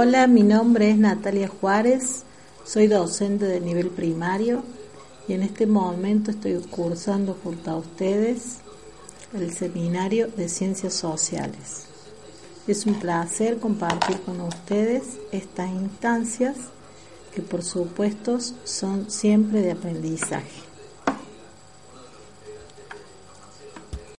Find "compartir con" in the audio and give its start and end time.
13.58-14.40